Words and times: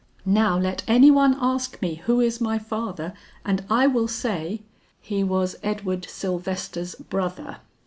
Now 0.25 0.57
let 0.57 0.81
any 0.87 1.11
one 1.11 1.37
ask 1.39 1.79
me 1.79 2.01
who 2.05 2.21
is 2.21 2.41
my 2.41 2.57
father, 2.57 3.13
and 3.45 3.63
I 3.69 3.85
will 3.85 4.07
say" 4.07 4.63
"He 4.99 5.23
was 5.23 5.57
Edward 5.61 6.07
Sylvester's 6.09 6.95
brother. 6.95 7.57